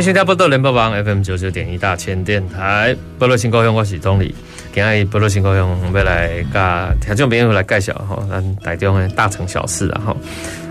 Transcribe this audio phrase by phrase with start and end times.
[0.00, 4.34] 欢迎收听《宝岛联播网》FM 九九点一大千电台，宝岛新故乡，我是总理。
[4.72, 10.16] 今日宝岛新故乡，要来跟听众朋友来介绍哈，咱台中的大城小事啊哈。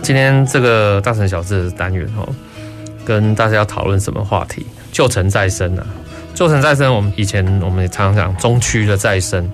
[0.01, 2.27] 今天这个大城小事的单元哈，
[3.05, 4.65] 跟大家要讨论什么话题？
[4.91, 5.85] 旧城再生啊，
[6.33, 6.91] 旧城再生。
[6.91, 9.47] 我们以前我们也常常讲中区的再生。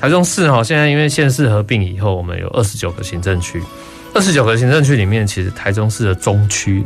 [0.00, 3.62] 台中市哈，现在因为县市合并以后，我们有二十九个行政区，
[4.12, 6.84] 二十九个行政区里面，其实台中市的中区。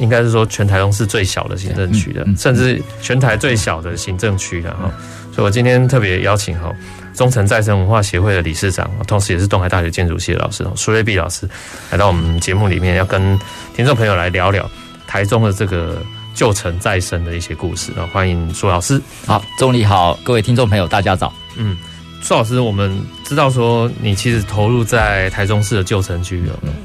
[0.00, 4.90] 应该是说全台中市最小的行政区的，甚至全台最小的行政区的哈。
[5.32, 6.74] 所以我今天特别邀请哈
[7.14, 11.48] 中城再生文化协会的理事长，同时也是东海大学建筑系的老师苏瑞碧老师，
[11.90, 13.38] 来到我们节目里面，要跟
[13.76, 14.68] 听众朋友来聊聊
[15.06, 16.02] 台中的这个
[16.34, 18.08] 旧城再生的一些故事啊。
[18.12, 19.00] 欢迎苏老师。
[19.26, 21.32] 好，总理好，各位听众朋友大家早。
[21.56, 21.76] 嗯，
[22.22, 26.42] 苏老师，我们知道说你其实投入在台中市的旧城区，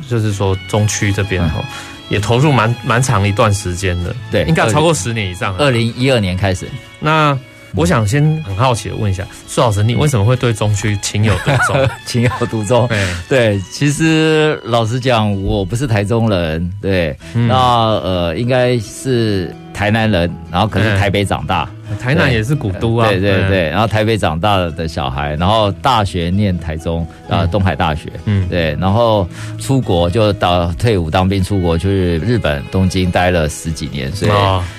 [0.07, 1.63] 就是说中区这边哈。
[2.09, 5.55] 也投入蛮蛮长一段时间的，对，应该超过十年以上。
[5.57, 6.67] 二零一二年开始，
[6.99, 7.37] 那
[7.73, 11.89] 我想先很好奇的问一下苏老师，你为什么会对中区情有独钟？
[12.07, 12.87] 情有独钟，
[13.27, 21.69] 对，其实老实讲，我不是台中人，对，嗯、那呃，应该是台南人，然后可是台北长大。
[21.99, 29.27] 台南也是古都啊，对对对，然后台北长大的小孩，然后大学念台中，呃，东海大学，嗯，对，然后
[29.59, 34.31] 出国就到退伍当兵出国去日本东京待了十几年，所以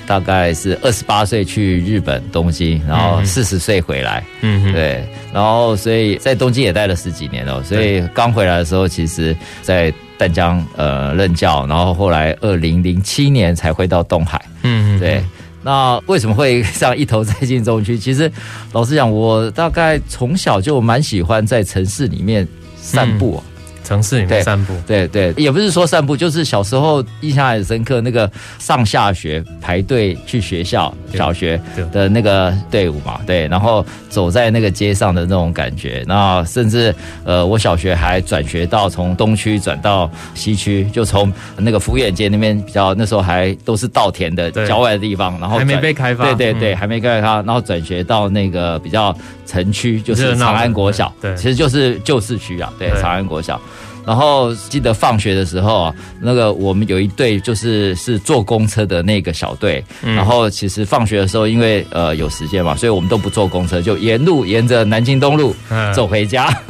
[0.04, 15.22] 大概是二十八岁去日本东京，然后四十岁回来，嗯，对，然后所以在东京也待了十几年了，所以刚回来的时候，其实在淡江呃任教，然后后来二零零七年才回到东海，嗯，对。
[15.62, 17.98] 那为什么会这样一头栽进中区？
[17.98, 18.30] 其实，
[18.72, 23.42] 老实讲，我大概从小就蛮喜欢在城市里面散步。
[23.86, 31.60] 城市里面散步，对对，对，也不是说散步，就是小时候印象很深刻，那个上下学排队去学校小学
[31.92, 36.92] 的那个队伍嘛，对，然后走在那个街上的那种感觉，那甚至
[37.24, 49.16] 呃，我小学还转学到从东区转到西区，就从那个福远街那边比较那时候还都是稻田的郊外的地方，然后还没被开发，对对对，还没开发，然后转学到那个比较
[49.46, 53.60] 城区，就是长安国小，对，其实就是旧市区啊，对，长安国小。
[54.06, 59.84] 然后记得放学的时候啊，那个我们有一队就是是坐公车的那个小队。
[60.02, 65.54] 然后其实放学的时候，因为呃有时间嘛，所以我们都不坐公车，就沿路沿着南京东路
[65.94, 66.48] 走回家。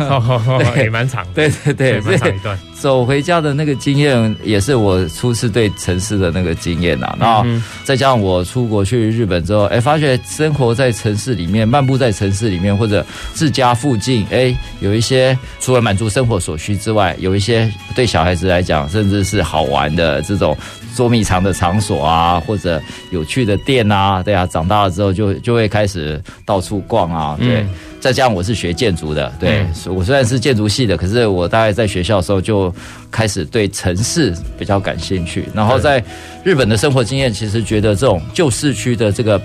[0.74, 1.32] 对，也蛮长的。
[1.34, 2.58] 对对对，蛮长一段。
[2.78, 7.16] 走回家的那个经验，也是我初次对城市的那个经验呐。
[7.18, 7.44] 然后
[7.84, 20.56] 再加上我出国去日本之后，哎，发觉生活在城市里面，漫步在城市里面，或者自家附近，哎，有一些除了满足生活所需之外，有一些对小孩子来讲，甚至是好玩的这种
[20.94, 27.66] 捉迷藏的场所啊，或者有趣的店啊，对啊，长大了之后就就会开始到处逛啊，对。
[28.06, 32.72] 再加上我是学建筑的，对，我虽然是建筑系的，可是我大概在学校的时候就
[33.10, 35.48] 开始对城市比较感兴趣。
[35.52, 36.00] 然后在
[36.44, 39.42] 日本的生活经验，其实觉得这种旧市区的这个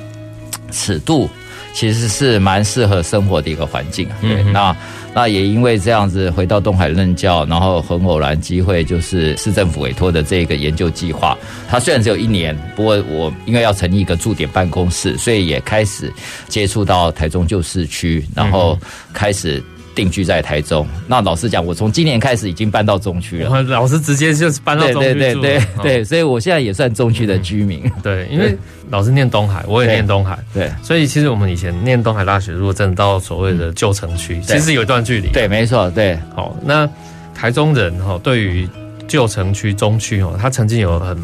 [0.70, 1.28] 尺度。
[1.74, 4.76] 其实是蛮适合生活的一个环境啊，对，那
[5.14, 11.38] 那也因为这样子回到东海任教，然后很偶然机会就是市政府委托的这个研究计划，
[11.70, 16.12] 它虽然只有一年，不过我因为要成立一个驻点办公室，所以也开始
[16.48, 18.78] 接触到台中旧市区，然后
[19.14, 19.64] 开始。
[19.94, 23.62] 定居在台中，那老实讲，我从今年开始已经搬到中区了。
[23.64, 25.14] 老师直接就是搬到中区。
[25.14, 27.84] 对对对对，对，所以我现在也算中区的居民。
[28.02, 28.58] 对，因为
[28.90, 30.40] 老师念东海，我也念东海。
[30.54, 35.28] 对，所以其实我们以前念东海大学，如果真的到所谓的旧城区，其实有一段距离。
[35.34, 35.90] 对，没错。
[35.92, 36.90] 对，好，那
[37.36, 38.68] 台中人哈，对于
[39.08, 41.18] 旧城区、中区哦，他曾经有很，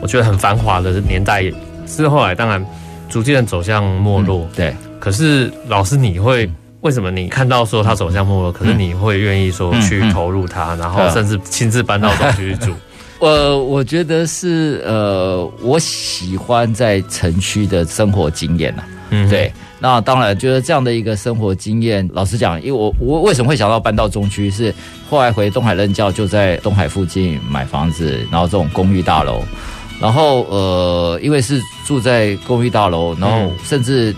[0.00, 1.42] 我觉得很繁华的年代，
[1.86, 2.64] 是后来当然
[3.08, 4.48] 逐渐走向没落。
[4.54, 6.48] 对，可是老师你会。
[6.82, 12.74] 为什么你看到说他走向没落，可是你会愿意说去投入他，然后甚至亲自搬到中区去住？
[13.20, 18.82] 呃，我觉得是呃，我喜欢在城区的生活经验呐。
[19.10, 19.52] 嗯，对。
[19.78, 24.74] 那当然，觉得这样的一个生活经验，老实讲，因为我我为什么会想到搬到中区，是
[25.08, 29.42] 后来回东海任教，就在东海附近买房子，然后这种公寓大楼。
[30.00, 34.14] 然后呃，因为是住在公寓大楼，然后甚至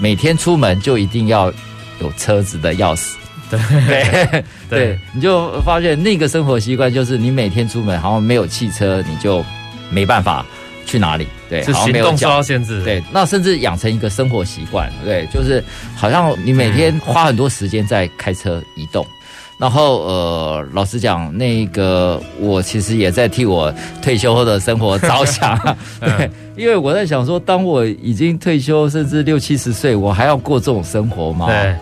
[0.00, 1.52] 每天出门就一定要
[2.00, 3.14] 有车子的钥匙。
[3.50, 3.58] 对
[4.28, 9.42] 对对，你就发现那个生活习惯就是你每天出门好像没有汽车，你就
[9.90, 10.44] 没办法
[10.84, 11.26] 去哪里。
[11.48, 12.84] 对，是行动受到限制。
[12.84, 15.64] 对，那甚至养成一个生活习惯，对，就是
[15.96, 19.02] 好像你每天花很多时间在开车移动。
[19.02, 19.16] 嗯、
[19.56, 23.72] 然后呃，老实讲，那个我其实也在替我
[24.02, 25.58] 退休后的生活着想。
[26.00, 31.46] 对，因为我在想说，当我已经退休，甚至六七十岁，我还要过这种生活吗？
[31.46, 31.74] 对。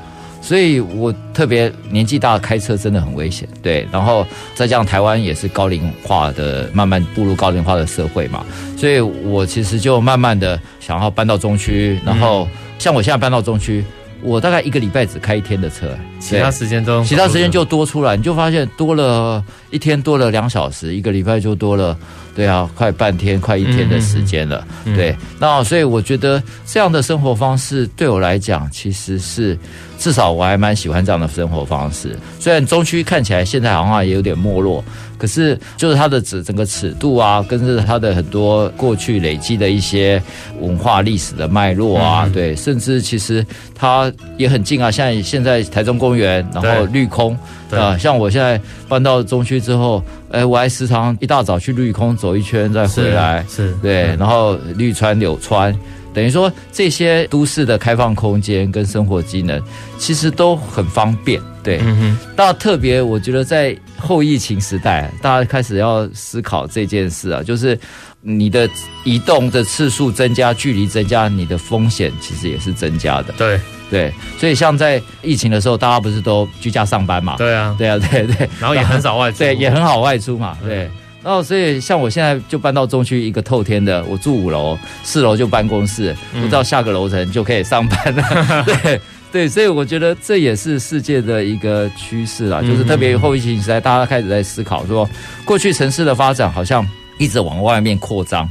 [0.47, 3.49] 所以我特别年纪大，开车真的很危险。
[3.61, 8.47] 对，然后再加上台湾也是高龄化的，慢慢步入高龄化的社会嘛，
[8.77, 12.01] 所以我其实就慢慢的想要搬到中区。
[12.07, 12.49] 然后
[12.79, 13.85] 像我现在搬到中区，
[14.23, 21.97] 我大概一个礼拜只开一天的车，其他时间中其他时间就多出来，你就发现多了一天多了两小时，一个礼拜就多了。
[22.35, 24.63] 对啊，快半天，快一天的时间了。
[24.85, 29.59] 嗯、对，那所以我觉得这样的生活方式对我来讲，其实是
[29.99, 32.15] 至少我还蛮喜欢这样的生活方式。
[32.39, 34.85] 虽然中区看起来现在好像也有点没落。
[35.19, 40.23] 可是，就是它的整整个尺度啊，跟着它的很多过去累积的一些
[40.61, 43.43] 文化历史的脉络啊，嗯、对，甚至其实
[43.75, 44.91] 它也很近啊。
[44.91, 47.37] 像现在台中公园，然后绿空
[47.71, 55.77] 啊，像我现在搬到中区之后，哎，我还时常一大早去绿空走一圈再回来，是，是对，然后绿川柳川。
[56.15, 59.61] 等于说，这些都市的开放空间跟生活机能，
[59.99, 61.39] 其实都很方便。
[61.63, 62.19] 对，嗯哼。
[62.35, 67.79] 那特别，我觉得在后疫情时代，大家开始要思考这件事啊，就是
[68.23, 68.67] 你的
[69.05, 73.35] 移动的次数增加，距离增加，你的风险其实也是增加的。
[73.37, 73.61] 对
[73.91, 77.37] 对，所以像在疫情的时候，大家不是都居家上班嘛？
[77.37, 78.49] 对啊，对啊，对对。
[78.61, 80.91] 然后也很少外出，对， 也很好外出嘛，对。
[81.23, 88.23] 然后，所以像我现在就搬到中区一个透天的，我住五楼，四楼就办公室，不知道下个楼层就可以上班了。
[88.49, 89.01] 嗯、对
[89.33, 95.09] 对，所以我觉得这也是世界的一个趋势啦，就是特别后疫情时代，大家开始在思考说，
[95.45, 96.87] 过去城市的发展好像
[97.19, 98.49] 一直往外面扩张。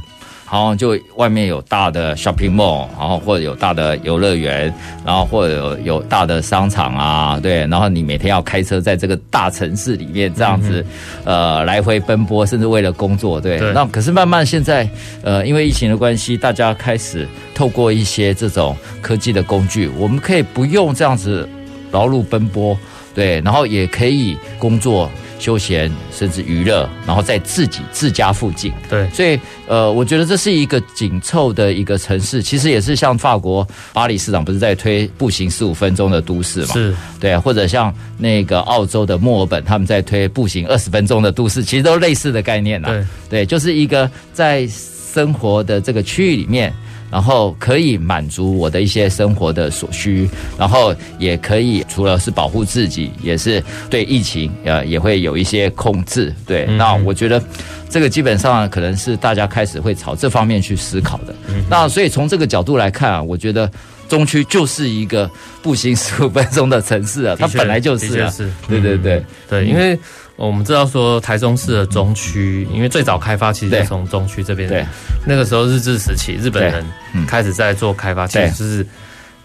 [0.50, 4.72] 然后就外面有大的 shopping mall，然后或者有大的游乐园，
[5.04, 10.86] 然后或者有有大的商场啊，对，然后你每天要开车在这个大城市里面这样子，
[11.24, 13.58] 呃，来回奔波，甚至为了工作，对。
[13.58, 13.72] 对。
[13.72, 14.88] 那可是慢慢现在，
[15.22, 21.48] 呃，因为疫情的关系，大家开始透过一些这种科技的工具，我们可以不用这样子
[21.90, 22.78] 劳碌奔波，
[23.14, 25.10] 对，然后也可以工作。
[25.38, 36.94] 休闲甚至娱乐，然后在自己自家附近，对，所以呃，我觉得这是一个紧凑的一个城市，其实也是像法国巴黎市长不是在推步行十五分钟的都市嘛，是。
[37.20, 46.72] 对，或者像那个澳洲的墨尔本，他们在推步行二十分钟的都市，其实都类似的概念呐，对，对，就是一个在生活的这个区域里面。
[47.16, 50.28] 然后可以满足我的一些生活的所需，
[50.58, 56.30] 然后也可以除了是保护自己，也是对疫情呃也会有一些控制。
[56.44, 57.42] 对，嗯、那我觉得
[57.88, 61.34] 这个基本上可能是大家开始会朝这方面去思考的。
[61.48, 63.70] 嗯、那所以从这个角度来看啊，我觉得
[64.10, 65.30] 中区就是一个
[65.62, 69.98] 步行十五分钟的城市啊，它本来就是啊，是对对对、嗯、对，因为。
[70.36, 74.68] 我们知道说台中市的中区，因为最早开发其实是从中区这边。
[74.68, 74.84] 对，
[75.26, 76.84] 那个时候日治时期，日本人
[77.26, 78.86] 开始在做开发，其实就是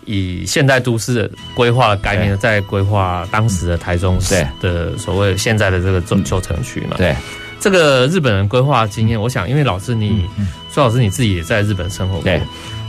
[0.05, 6.97] 以现代都市的规划的概念，在规划当时的台中市的所谓现在的这个中旧城区嘛。
[6.97, 7.15] 对，
[7.59, 10.25] 这个日本人规划经验，我想，因为老师你，
[10.69, 12.31] 苏老师你自己也在日本生活过，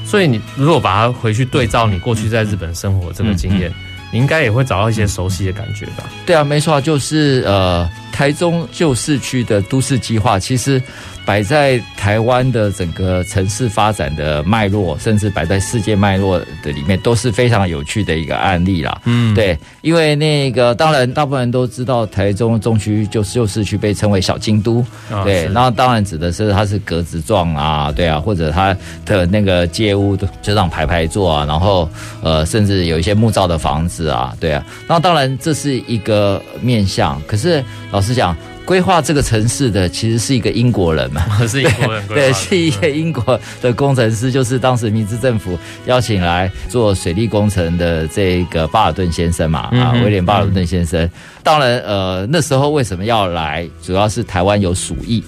[0.04, 3.72] 所以你如果把它回去对照你过去在日本生活这个经验。
[4.12, 6.04] 你应该也会找到一些熟悉的感觉吧？
[6.24, 10.80] 对啊，没错，就是呃，台中旧市区的都市计划，其实。
[11.24, 19.00] 摆在台湾的整个城市发展的脉络，甚至摆在世界脉络的里面，都是非常有趣的一个案例啦。
[19.04, 24.84] 嗯，对，因为那个当然大部分人都知道，台中中区就是旧市区被称为小京都。
[25.10, 31.88] 哦、对，那当然指的是它是格子状啊，对啊，或者它的那个街屋就这样排排坐啊，然后
[32.22, 34.64] 呃，甚至有一些木造的房子啊，对啊。
[34.88, 38.36] 那当然这是一个面向，可是老实讲。
[38.64, 51.08] 规划这个城市的其实是一个英国人嘛， 是英国人，对，是一个英国的工程师，就是当时明治政府邀请来做水利工程的这个巴尔顿先生嘛，啊，威廉巴尔顿先生。
[51.42, 53.68] 当然，呃，那时候为什么要来？
[53.82, 55.22] 主要是台湾有鼠疫，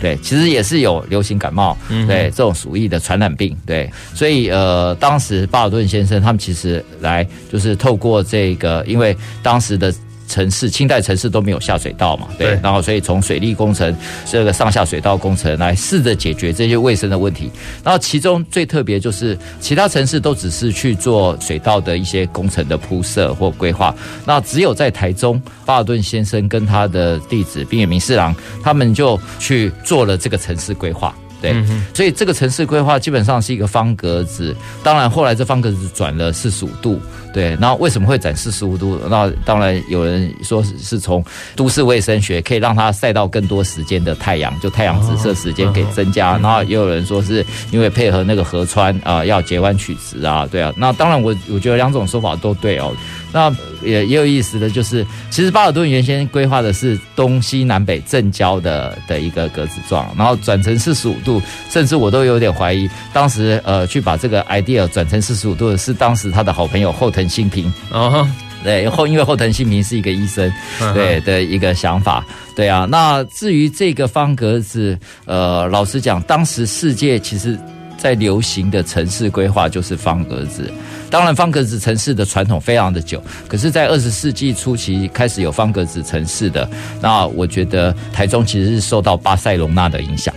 [0.00, 9.92] 对，其实也是有流行感冒，对，这种鼠疫的传染病，对，所以呃，当时巴尔顿先生他们其实来就是透过这个，因为当时的。
[10.28, 17.50] 城市，清代城市都没有下水道嘛，对，对然后所以从水利工程这个上下水道工程来试着解决这些卫生的问题。
[17.82, 23.94] 然后其中最特别就是其他城市都只是去做水道的一些工程的铺设或规划，
[24.24, 31.14] 那只有在台中，巴尔顿先生跟他的弟子滨野明四郎他们就去做了这个城市规划。
[31.40, 31.54] 对，
[31.94, 34.56] 所以这个城市规划基本上是一个方格子。
[34.82, 37.00] 当然，后来这方格子转了四十五度。
[37.32, 38.98] 对，那为什么会转四十五度？
[39.08, 46.38] 那当然有人说是从都市卫生学，可以让它晒到更多时间的太阳，就太阳直射时间给增加。
[46.38, 50.72] 然后也有人说是因为配合那个河川啊，要截弯取直啊，对啊。
[50.76, 52.92] 那当然我我觉得两种说法都对哦。
[53.30, 68.26] 那也也有意思的就是，其实巴尔顿原先规划的是东西南北正交的的一个格子状，然后转成四十五度，甚至我都有点怀疑，当时呃去把这个 idea 转成四十五度的是当时他的好朋友后藤新平哦，
[68.64, 70.52] 对后因为后藤新平是一个医生，
[70.94, 72.24] 对的一个想法，
[72.56, 72.86] 对啊。
[72.90, 77.58] 那至于这个方格子，呃，老实讲，当时世界其实。
[78.00, 80.72] 在流行的城市规划就是方格子，
[81.10, 86.70] 当然方格子城市的传统非常的久，可是，在二十世纪初期开始有方格子城市的，
[87.00, 90.32] 那我觉得台中其实是受到巴塞隆纳的影响，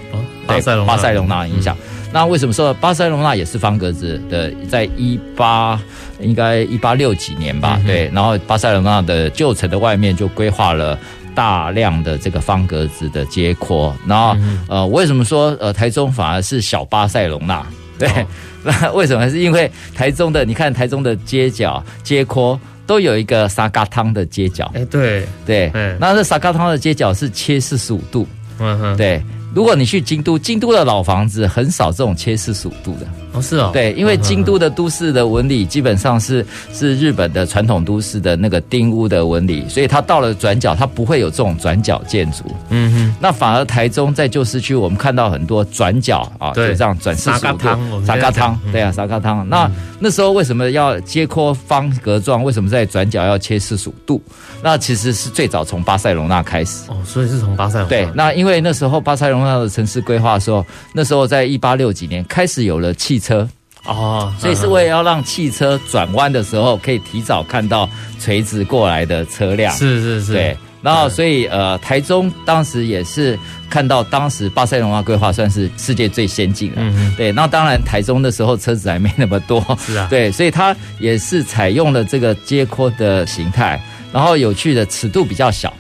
[0.48, 1.78] 巴塞隆巴塞隆纳影响。
[2.12, 4.52] 那为什么说巴塞隆纳也是方格子的？
[4.68, 5.80] 在一八
[6.22, 10.98] 应该一八六几年吧，对，然后巴塞隆纳的旧城的外面就规划了。
[11.34, 14.36] 大量的这个方格子的街廓，然后
[14.68, 17.66] 呃，为什么说呃台中反而是小巴塞隆纳？
[17.98, 18.10] 对，
[18.66, 19.30] 那为什么？
[19.30, 28.28] 是因为台中的你看台中的街角街廓都有一个沙嘎汤的街角，哎，对对，那这沙嘎汤的街角是切四十五度，
[28.60, 29.24] 嗯哼，对。
[29.56, 42.44] 如果你去京都，京都的老房子很少这种切四十五度的哦，是哦，对，因为京都的都市的纹理基本上是是日本的传统都市的那个町屋的纹理，所以它到了转角，它不会有这种转角建筑。
[42.70, 49.48] 嗯哼，那反而台中在旧市区，我们看到很多转角啊，就这样转四十五度，沙咖汤，对啊，沙咖汤。
[49.48, 49.70] 那
[50.00, 52.44] 那时候为什么要接阔方格状？
[52.44, 54.22] 为什么在转角要切四十五度？
[54.62, 57.90] 那其实是最早从巴塞隆纳开始哦，所以是从巴塞隆纳。
[57.90, 63.48] 对，那因为那时候巴塞隆纳的城市规划的时候，那时候在一八六几年开始有了汽车
[63.86, 69.74] 哦，所以是为了要让汽车转弯的时候可以提早看到垂直过来的车辆。
[69.74, 70.58] 是是是，对。
[70.84, 73.38] 然后所以呃，台中当时也是
[73.70, 76.78] 看到当时巴塞隆纳规划算是世界最先进的。
[76.78, 77.13] 嗯嗯。
[77.16, 79.63] 对，那当然台中的时候车子还没那么多。
[79.86, 80.08] 是啊。
[80.10, 83.80] 对，所以它也是采用了这个街廓的形态。
[84.12, 85.74] 然后有趣的尺度比较小，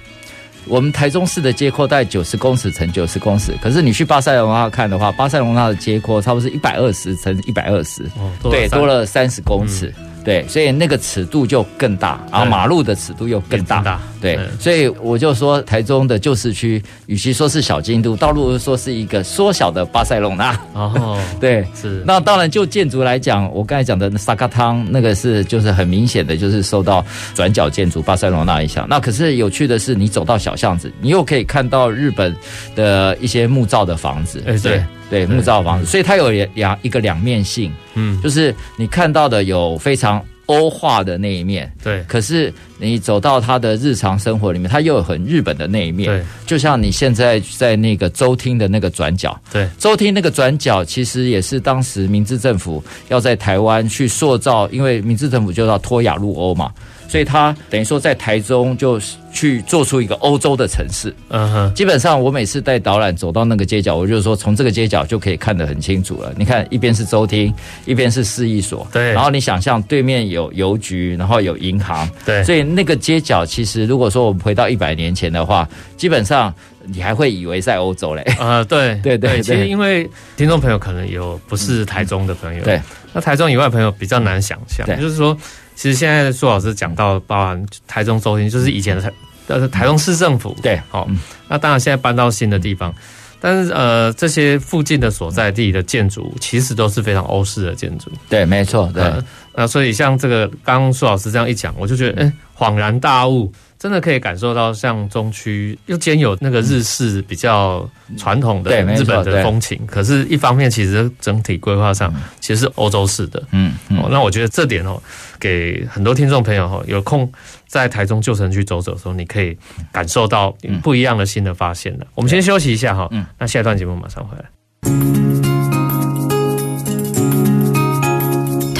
[0.65, 8.09] 我们台中市的街廓大概九十公尺乘九十公尺，可是你去巴塞隆纳看的话，巴塞隆纳的街廓差不多是一百二十乘一百二十，
[8.43, 9.93] 对，多了三十公尺。
[9.97, 13.81] 嗯对，所以那个尺度就更大，然后马路的尺度又更大。
[13.81, 20.57] 大对，所以我就说台中的旧市区，与其说是小京都，倒不如说是一个缩小的巴塞隆纳。
[20.73, 22.03] 哦， 对，是。
[22.05, 28.85] 那当然就建筑来讲，我刚才讲的萨卡汤那个是就是很明显的，就是受到转角建筑巴塞隆纳影响。
[28.87, 32.35] 那可是有趣的是，你走到小巷子，你又可以看到日本
[32.75, 34.43] 的一些木造的房子。
[34.45, 34.83] 哎，对。
[35.09, 42.49] 对木造房子，所以它有两一个两面性，嗯，就是你看到的有非常欧化的那一面，对，可是
[42.81, 56.71] 你走到他的日常生活里面，他又有很日本的那一面，对，就像你现在在那个周厅的那个转角，对，周厅那个转角其实也是当时明治政府要在台湾去塑造，因为明治政府就要脱亚入欧嘛。
[57.07, 58.97] 所以他等于说在台中就
[59.33, 61.13] 去做出一个欧洲的城市。
[61.27, 66.33] 嗯哼，基本上我每次带导览走到那个街角，我就是说从这个街角就可以看得很清楚了。
[66.37, 67.53] 你看一边是周厅，
[67.85, 69.11] 一边是市役所，对。
[69.11, 72.41] 然后你想象对面有邮局，然后有银行，对。
[72.45, 76.53] 所以那个街角其实如果说我们回到一百年前的话，基本上
[76.85, 78.21] 你还会以为在欧洲嘞。
[78.39, 79.41] 啊，对 对对。
[79.41, 82.81] 其实因为听众朋友可能有不是台中的朋友，对。
[83.13, 85.37] 那台中以外的朋友比较难想象，就是说。
[85.73, 89.11] 其实现在苏老师讲到，包含台中中心，就是以前的台
[89.47, 91.09] 呃台中市政府，对，好，
[91.47, 92.93] 那当然现在搬到新的地方，
[93.39, 99.11] 但是呃这些附近的所在地的建筑，其实都是非常欧式的建筑，对，没错，对，
[99.55, 102.31] 那所以像这个刚刚苏老师这样一讲，我就觉得哎
[102.61, 103.51] 恍然大悟。
[103.79, 113.41] 真的可以感受到，像中区又兼有那个日式比较传统的日本的风情，可是，一方面其实整体规划上其实是欧洲式的。
[113.49, 115.01] 嗯，哦，那我觉得这点哦，
[115.39, 117.27] 给很多听众朋友哈，有空
[117.67, 119.57] 在台中旧城区走走的时候，你可以
[119.91, 122.05] 感受到不一样的新的发现的。
[122.13, 125.50] 我们先休息一下哈，嗯，那下一段节目马上回来。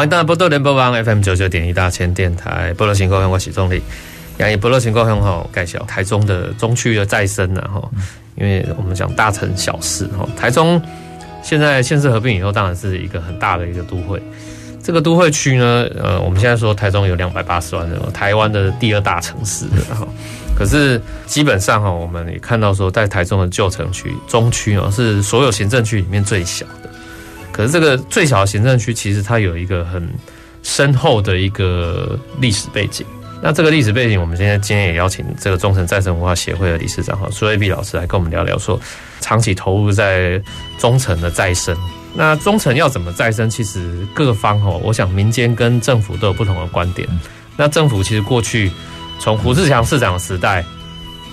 [0.00, 3.82] 欢迎大家波多联播网 FM 九九点一大千电台，波多新故乡，我是总理。
[4.38, 7.86] 杨以波多新故乡哈，介绍台中的中区的再生呢哈，
[8.34, 10.80] 因为我们讲大城小市哈，台中
[11.42, 14.18] 现在县市合并以后，当然是一个很大的一个都会。
[14.82, 20.08] 这个都会区呢，呃，我们现在说台中有两百八十万人，台湾的第二大城市哈。
[20.56, 26.89] 可是基本上哈，我们也看到说，在台中的旧城区中区哦，是所有行政区里面最小的。
[27.60, 30.08] 可是这个最小的行政区，其实它有一个很
[30.62, 33.06] 深厚的一个历史背景。
[33.42, 38.80] 那这个历史背景，我们现在今天也邀请这个中诚再生文化协会的理事长哈苏瑞碧老师来跟我们聊聊，说
[39.20, 40.42] 长期投入在
[40.78, 41.76] 中诚的再生。
[42.14, 43.50] 那中诚要怎么再生？
[43.50, 47.06] 其实各方哈，我想民间跟政府都有不同的观点。
[47.58, 48.72] 那政府其实过去
[49.18, 50.64] 从胡志强市长的时代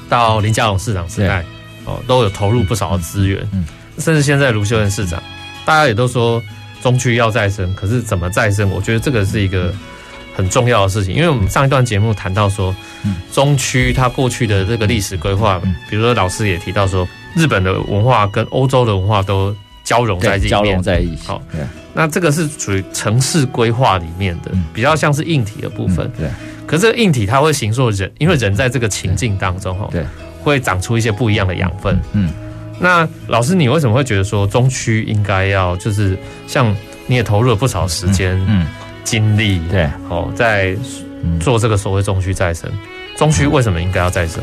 [0.09, 1.45] 到林佳龙市长时代
[1.85, 3.49] 哦，都有投入不少的资源，
[3.97, 5.23] 甚至现在卢秀燕市长。
[5.67, 6.41] 大家也都说
[6.81, 8.69] 中区要再生，可是怎么再生？
[8.69, 9.73] 我觉得这个是一个
[10.33, 12.73] 很重要的事情，因为我们上一段节目谈到说，
[13.33, 17.05] 中区它过去的这个历史规划，比如说老师也提到说，
[17.35, 21.27] 日本的文化跟欧洲的文化都交融在一起，交融在一起。
[21.27, 21.43] 好，
[21.93, 26.09] 那这个是属于城市规划里面的，比较像是硬体的部分。
[26.17, 26.29] 对，
[26.65, 30.05] 可是这个硬体它会形塑人，因为人在这个情境当中，哈，对，
[30.41, 31.99] 会长出一些不一样的养分。
[32.13, 32.31] 嗯。
[32.79, 36.75] 那老师，你为什么会觉得说中区应该要就是像
[37.07, 38.67] 你也投入了不少时间、嗯，
[39.03, 40.75] 精力，对，哦，在
[41.39, 42.69] 做这个所谓中区再生，
[43.15, 44.41] 中区为什么应该要再生？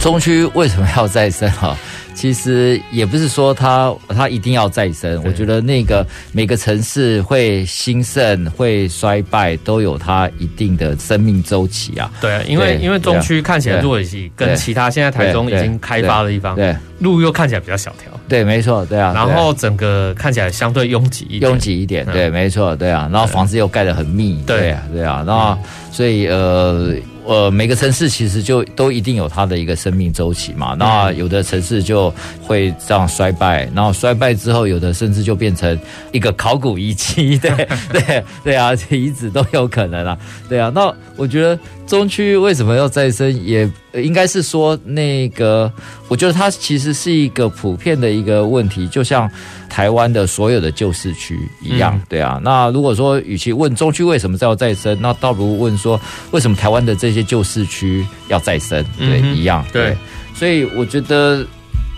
[0.00, 1.50] 中区为什么要再生？
[1.52, 1.76] 哈？
[2.14, 12.10] 其实也不是说它它一定要再生，我觉得那个每个城市会兴盛会衰败都有它一定的生命周期啊。
[12.20, 13.98] 对啊，因为因为中区看起来如果
[14.36, 19.12] 跟其他现在台中已经开发的地方，对路又看起来比较小条，对，没错，对啊。
[19.14, 23.08] 然后整个看起来相对拥挤一点，拥挤一点，对，没错，对啊。
[23.12, 25.24] 然后房子又盖得很密，对啊，对啊。
[25.26, 25.58] 然后
[25.90, 26.94] 所以呃。
[27.24, 30.74] 呃，每个城市其实就都一定有它的一个生命周期嘛。
[30.78, 35.78] 那有的城市就会这样衰败，然后衰败之后，有的甚至就变成
[36.12, 37.50] 一个考古遗迹，对
[37.92, 40.18] 对对啊，遗址都有可能啊。
[40.48, 45.70] 对啊，那我觉得中区为什么要再生，也应该是说那个，
[46.08, 49.30] 我觉得它其实是一个普遍的一个问题，就像。
[49.66, 52.40] 台湾的所有的旧市区一样，对啊。
[52.44, 58.84] 那如果说，与其问中区为什么要再生，那倒不如问说，为什么台湾的这些旧市区要再生？
[58.96, 59.66] 对，一样。
[59.72, 59.96] 对，
[60.32, 61.44] 所以我觉得，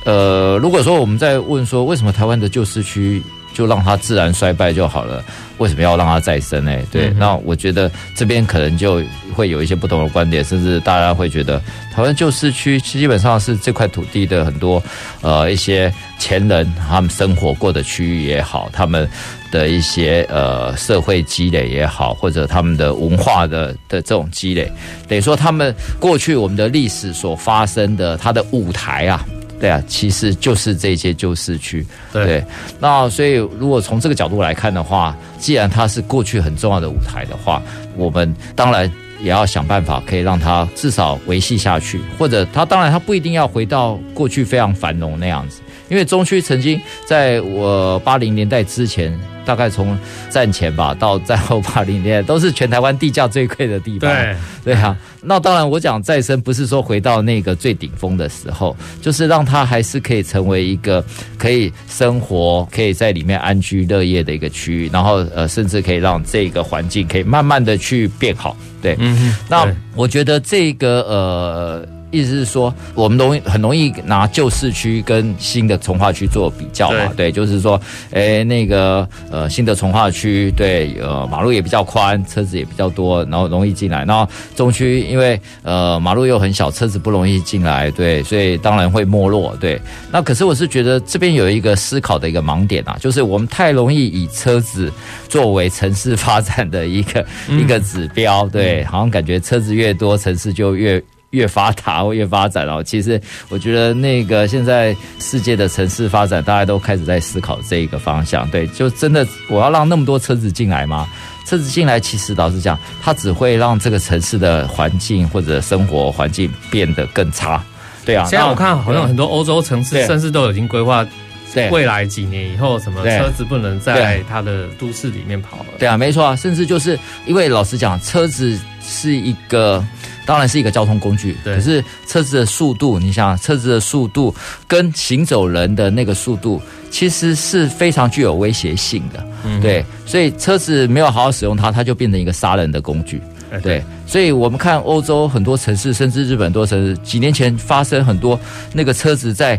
[0.06, 3.22] 呃，如果说我们在问说，为什么台湾的旧市区
[3.56, 5.24] 就让它自然衰败就好了？
[5.56, 6.76] 为什么要让它再生呢？
[6.92, 9.02] 对，那我觉得这边可能就
[9.34, 11.58] 会有一些不同的观点，甚至大家会觉得，
[11.94, 14.82] 台湾旧市区基本上是这块土地的很多
[15.22, 15.90] 呃一些。
[16.18, 19.06] 前人他们生活过的区域也好，他们
[19.50, 24.72] 的一些呃社会积累也好，或者他们的文化的的这种积累，
[25.06, 29.22] 等于说他们过去我们的历史所发生的它的舞台啊，
[29.58, 31.86] 对啊，其实就是这些旧市区。
[32.12, 32.44] 对，
[32.78, 37.62] 那所以如果从这个角度来看的话，既然它是过去很重要的舞台的话，
[37.96, 38.90] 我们当然
[39.20, 45.60] 也要想办法可以让它至少维系下去，或者它当然它不一定要回到过去非常繁荣那样子。
[45.88, 49.96] 因为中区曾经在我八零年代之前，大概从
[50.28, 54.10] 战前吧到战后八零年代，都是全台湾地价最贵的地方。
[54.10, 61.04] 对对啊，那当然我讲再生不是说回到那个最顶峰的时候，就是让它还是可以成为一个
[61.36, 68.56] 可以生活、可以在里面安居乐业的一个区域，然后呃，甚至可以让这个环境可以慢慢的去变好。
[68.80, 71.95] 对，嗯，那我觉得这个呃。
[72.10, 77.06] 意思是说，我们容易很容易拿旧市区跟新的从化区做比较嘛？
[77.16, 77.80] 对，对就是说，
[78.12, 84.04] 诶，那个呃，新的从化区，对，呃，马路也比较宽，车子也比较多，然后容易进来。
[84.04, 89.56] 然后中区因为呃马路又很小，车子不容易进来，对，所以当然会没落。
[89.60, 89.80] 对，
[90.12, 94.92] 那可是我是觉得这边有一个思考的一个盲点啊，就是我们太容易以车子
[95.28, 101.02] 作为城市发展的一个、嗯、一个指标，对，好像感觉车子越多，城市就越。
[101.36, 102.82] 越发达或 越发展哦。
[102.82, 103.20] 其实
[103.50, 108.48] 我觉得那个现在世界的城市发展，大家都开始在思考这一个方向。
[108.50, 111.06] 对，就真的我要让那么多车子进来吗？
[111.46, 117.62] 车子进来，其实老实讲，它只会让这个城市的环境或者生活环境变得更差。
[118.04, 121.06] 对啊，现在我看好像很多欧洲城市甚至都已经规划。
[121.54, 125.66] 对，未来几年以后，什么车子不能在它的都市里面跑了？
[125.78, 129.82] 对啊，没错啊，甚至就是因为老实讲，车子是一个，
[130.26, 131.54] 当然是一个交通工具，对。
[131.54, 134.34] 可是车子的速度，你想，车子的速度
[134.66, 136.60] 跟行走人的那个速度，
[136.90, 139.26] 其实是非常具有威胁性的。
[139.44, 139.84] 嗯，对。
[140.04, 143.22] 所以车子没有好好使用它，它就变成一个杀人的工具。
[143.50, 143.84] 对，对。
[144.06, 148.38] 所以我们看欧洲很多城市，甚至日本很多城市，几年前发生很多
[148.72, 149.58] 那个车子在。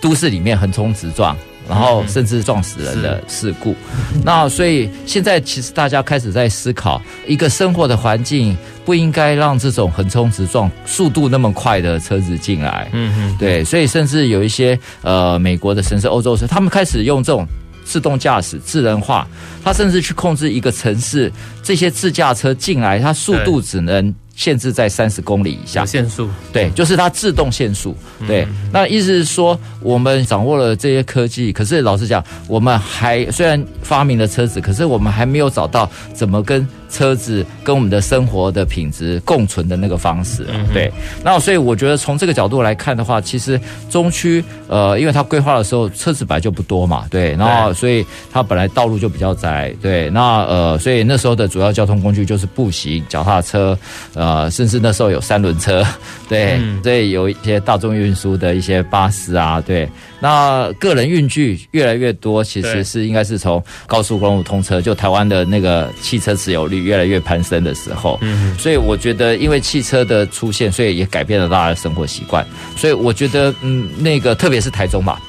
[0.00, 1.36] 都市里面横冲直撞，
[1.68, 3.74] 然后甚至撞死人的事故。
[4.22, 8.56] 那所以现在其实大家开始在思考，一个生活的环境
[8.88, 12.88] 不应该让这种横冲直撞、速度那么快的车子进来。
[12.94, 13.62] 嗯嗯，对。
[13.62, 17.46] 所以甚至有一些呃美国的城市、欧洲城，他们开始用这种
[17.84, 19.28] 自动驾驶、智能化，
[19.62, 21.30] 他甚至去控制一个城市
[21.62, 24.14] 这些自驾车进来，它速度只能。
[24.38, 27.92] 限制在三十公里以下，限速，对，就是它自动限速，
[28.24, 28.46] 对。
[28.72, 36.64] 那意思是说，我们掌握了这些科技，可是老实讲，我们还虽然发明了车子，可是我们还没有找到怎么跟。
[36.90, 40.90] 车子跟我们的生活的品质共存的那个方式，对。
[41.22, 47.34] 那所以我觉得从这个角度来看的话，其实中区呃，因为它规划的时候车子本来就不多嘛，对。
[47.36, 50.08] 然后所以它本来道路就比较窄，对。
[50.10, 53.78] 那呃，所以那时候的主要交通工具就是步行、脚踏车，
[54.14, 55.84] 呃，甚至那时候有三轮车，
[56.28, 56.58] 对。
[56.82, 59.88] 所以有一些大众运输的一些巴士啊，对。
[60.20, 68.18] 那个人运具越来越多，其实是应该是从高速公路通车，就台湾的那个汽车持有率越来越攀升的时候。
[68.22, 72.44] 嗯，所以我觉得，因为汽车的出现，所以也改变了大家的生活习惯。
[72.76, 75.20] 所以我觉得，嗯，那个特别是台中吧，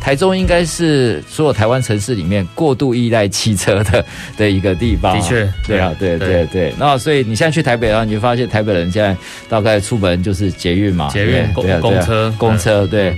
[0.00, 4.04] 台中应该是所有台湾城市里面过度依赖汽车的
[4.38, 5.14] 的一个地方。
[5.14, 6.72] 的确，对啊，对对对。
[6.78, 9.14] 那所以你现在去台北的话，你就发现台北人现在
[9.48, 13.14] 大概出门就是捷运嘛，捷运、公公车、公车，对。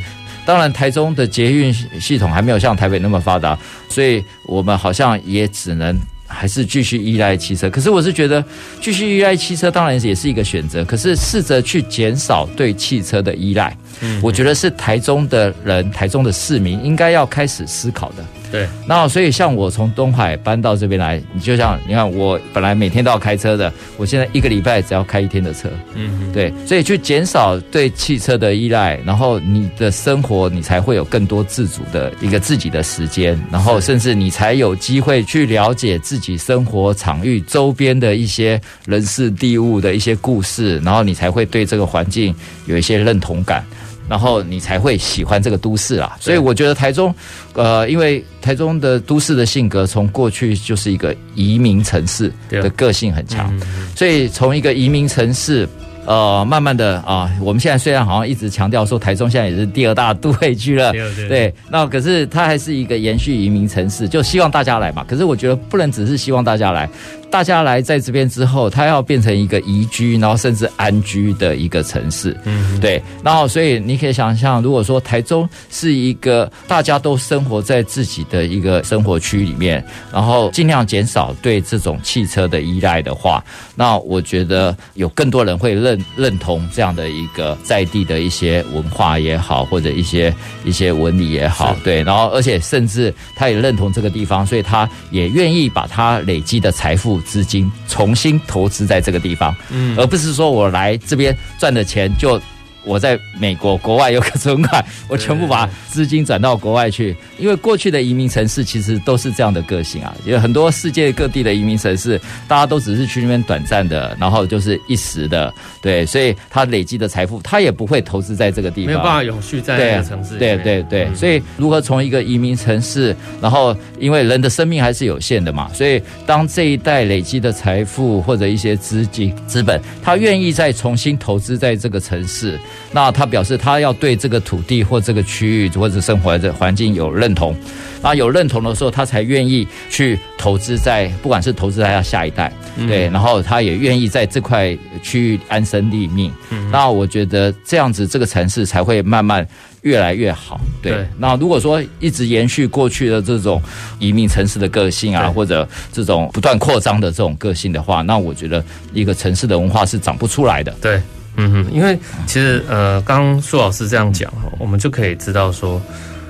[0.51, 3.57] 当然，台中的捷运系统还没有像台北那么发达，
[3.89, 7.71] 所以我们好像也只能还是继续依赖汽车。
[7.71, 8.45] 可是我是觉得，
[8.81, 10.85] 继续依赖汽车当然也是一个选择。
[10.85, 13.77] 可是试着去减少对汽车的依赖，
[14.21, 18.25] 我觉得是台中的人、台中的市民应该要开始思考的。
[18.51, 25.69] 对，那所以像我从东海搬到这边来，你就像你看，我本来每天都要开车的，我现在一个礼拜只要开一天的车。
[25.95, 42.35] 嗯，对，所以去减少对汽车的依赖，然后你的生活你才会有更多自主的一个自己的时间，然后甚至你才有机会去了解自己生活场域周边的一些人事地物的一些故事，然后你才会对这个环境
[42.67, 43.65] 有一些认同感。
[44.11, 47.15] 然后你才会喜欢这个都市啊，所以我觉得台中，
[47.55, 53.57] 呃，因为台中的都市的性格从过去就是一个移民城市的个性很强，
[53.95, 55.69] 所以从一个移民城市。
[56.07, 65.05] 呃，慢慢的啊，我们现在虽然好像一直强调说台中现在也是第二大都会区了， 对，对，对，对，那可是它还是一个延续移民城市，就希望大家来嘛。
[65.07, 66.89] 可是我觉得不能只是希望大家来，
[67.31, 72.35] 大家来在这边之后，它要变成一个宜居，然后甚至安居的一个城市。
[72.45, 73.03] 嗯，对。
[73.23, 85.91] 然后所以你可以想象，如果说台中是一个大家都生活在自己的一个生活区里面，然后尽量减少对这种汽车的依赖的话，那我觉得有更多人会认。
[85.91, 90.33] 认 认同这样的一个在地的一些文化也好，或者一些
[90.65, 102.41] 一些纹理也好，对，然后而且甚至他也认同这个地方，所以他也愿意把他累积的财富资金重新投资在这个地方，嗯，而不是说我来这边赚的钱就。
[102.85, 107.17] 我在美国国外有个存款，我全部把资金转到国外去。
[107.39, 120.39] 因为过去的移民城市其实都是这样的个性啊，有很多世界各地的移民城市，大家都只是去那边短暂的，然后就是一时的，对，所以他累积的财富，他也不会投资在这个地方，没有办法永续在这个城市。
[120.39, 132.59] 对对对，所以如何从一个移民城市，然后因为人的生命还是有限的嘛，所以当这一代累积的财富或者一些资金资本，他愿意再重新投资在这个城市。
[132.93, 137.55] 那他表示，他要对这个土地或这个区域或者生活的环境有认同，
[138.03, 142.53] 那有认同的时候，他才愿意去投资在，不管是投资在他下一代，
[142.89, 146.33] 对，然后他也愿意在这块区域安身立命。
[146.71, 149.47] 那我觉得这样子，这个城市才会慢慢
[149.83, 150.61] 越来越好。
[150.83, 153.63] 对，那如果说一直延续过去的这种
[153.99, 160.75] 移民城市的个性啊，或者这种不断扩张的这种个性的话，那我觉得一个城市的文化是长不出来的。
[160.81, 161.01] 对。
[161.41, 165.81] 嗯哼，因为其实呃，刚刚苏老师这样讲哈，我们就可以知道说，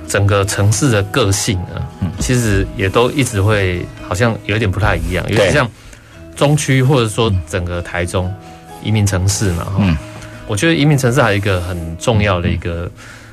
[0.06, 1.82] 整个城市的个性呢，
[2.20, 5.68] 其实也都一直会好像有一点不太一样，有点像
[6.36, 8.32] 中区或者说整个台中
[8.84, 9.74] 移民城市嘛哈。
[9.78, 9.96] 嗯，
[10.46, 12.90] 我觉得移民城市还有一个很重要的一个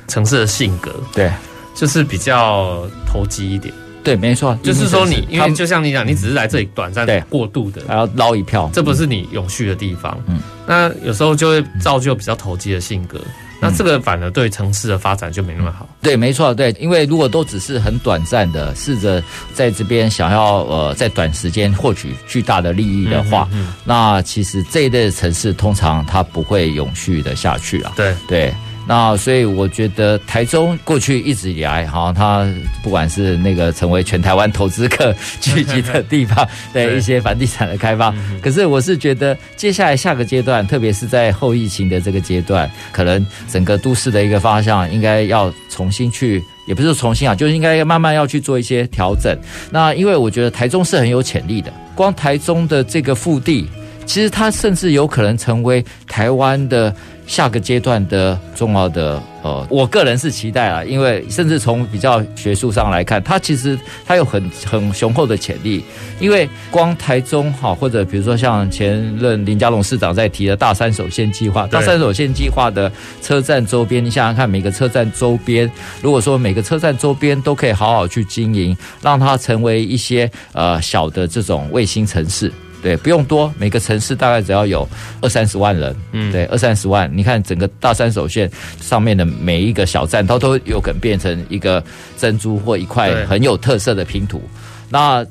[0.08, 1.30] 城市的性格，对，
[1.74, 3.72] 就是比较投机一点。
[4.04, 10.18] 对，没错，就是说你，因为就像你讲，你只是来这里短暂过渡的，还要捞一票，这不是你永续的地方。
[10.26, 13.18] 嗯，那有时候就会造就比较投机的性格，
[13.58, 15.88] 那这个反而对城市的发展就没那么好。
[16.02, 19.22] 对，没错，对，因为如果都只是很短暂的，试着
[19.54, 27.94] 在这边想要呃在短时间获取巨大的利益的话，嗯嗯嗯，那其实这一类的城市通常它不会永续的下去啊。
[27.96, 28.54] 对对。
[28.88, 32.48] 那所以我觉得台中过去一直以来，哈，它
[32.82, 49.38] 不管是那个成为全台湾投资客聚集的地方，对一些房地产的开发，可是我是觉得接下来下个阶段，特别是在后疫情的这个阶段，可能整个都市的一个方向应该要重新去，也不是重新啊，就是应该要慢慢要去做一些调整。
[49.70, 53.68] 那因为我觉得台中是很有潜力的，光台中的这个腹地，
[54.08, 56.92] 其实它甚至有可能成为台湾的。
[57.28, 65.84] 下个阶段的重要的呃，我个人是期待啊，因为甚至从比较学术上来看，它其实它有很很雄厚的潜力。
[66.18, 72.90] 因为光台中哈，或者比如说像前任林佳龙市长在提的大三手线计划，大三手线计划的
[73.20, 82.50] 车站周边，你想想看，每个车站周边，如果说每个车站周边都可以好好去经营，让它成为一些呃小的这种卫星城市。
[82.82, 84.88] 对，不用多，每个城市大概只要有
[85.20, 91.82] 二三十万人，嗯，对，二三十万，你看整个大三手线上面的每一个小站，它都有可能变成一个
[92.16, 94.40] 珍珠或一块很有特色的拼图。
[94.88, 95.26] 那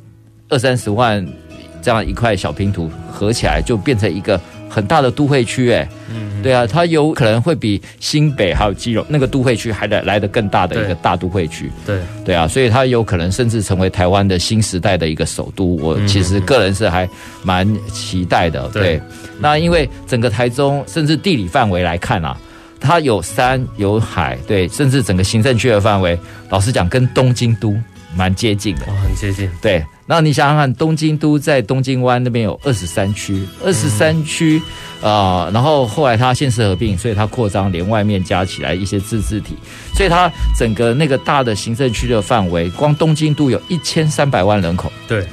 [0.49, 1.25] 二三十万
[1.81, 15.77] 这样一块小拼图合起来，就变成一个很大的都会区，哎，嗯，对啊，它有可能会比新北还有基隆那个都会区还得来的更大的一个大都会区，对，对啊，所以它有可能甚至成为台湾的新时代的一个首都。
[15.77, 17.09] 我其实个人是还
[17.43, 19.01] 蛮期待的，对。
[19.39, 22.35] 那因为整个台中，甚至地理范围来看啊，
[22.79, 26.17] 它有山有海，对，甚至整个行政区的范围，
[26.49, 27.75] 老实讲跟东京都
[28.15, 29.83] 蛮接近的，哦，很接近，对。
[30.09, 34.61] 那你想想看，东京都在东京湾那边有二十三区，二十三区
[35.01, 39.55] 啊，然后后来它县市合并，所以它扩张，连外面加起来一些自治体，
[39.93, 45.27] 所以它整个那个大的行政区的范围，光东京都有一千三百万人口，对，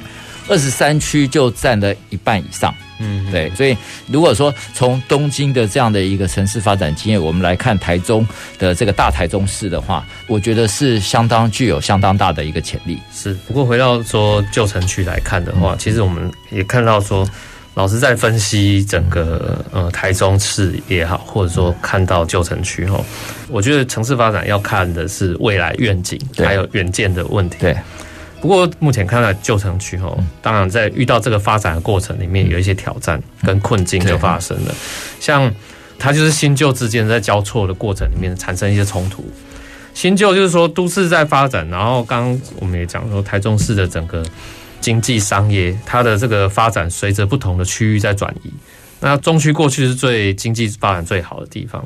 [0.49, 2.73] 二十三区就占了一半以上。
[2.99, 3.75] 嗯，对，所以
[4.07, 8.25] 如果说从东京的这样的一个城市发展经验，我们来看台中
[8.57, 12.97] 的这个大台中市的话，我觉得是相当具有相当大的一个潜力。
[13.13, 17.27] 是，不过回到说旧城区来看的话，其实我们也看到说，
[17.73, 23.03] 老师在分析整个呃台中市也好，或者说看到旧城区哈，
[23.49, 27.57] 我觉得城市发展要看的是未来愿景，还有远见的问题。
[27.59, 27.75] 对。
[28.41, 34.75] 不过目前看来旧城区哦，当然在遇到这个发展的过程里面，有一些挑战跟困境就发生了。
[35.19, 35.51] 像
[35.97, 39.25] 它就是新旧之间在交错的过程里面产生一些冲突。
[39.93, 44.23] 新旧就是说都市在发展，然后刚刚我们也讲说台中市的整个
[44.79, 48.51] 经济商业，它的这个发展随着不同的区域在转移。
[48.99, 51.83] 那中区过去是最经济发展最好的地方，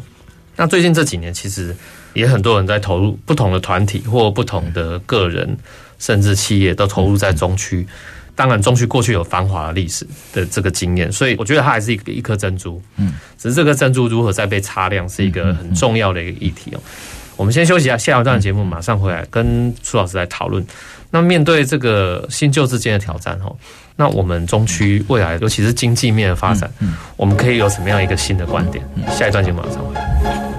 [0.56, 1.74] 那最近这几年其实
[2.14, 5.58] 也很多人在投入，不同的团体或不同的个人。
[6.00, 7.86] 甚至企业都投入在中区，
[8.36, 12.82] 当然中区过去有繁华的历史的这个经验，所以我觉得它还是一个一颗珍珠。
[12.98, 16.80] 嗯，只是这颗珍珠如何再被擦亮，是一个很重要的一个议题哦。
[17.36, 20.66] 我们先休息一下，下一段节目马上回来跟苏老师来讨论。
[21.12, 23.56] 那面对这个新旧之间的挑战哦，
[23.96, 26.70] 那我们中区未来尤其是经济面的发展，
[27.18, 28.84] 我们可以有什么样一个新的观点？
[29.18, 30.59] 下一段节目马上回来。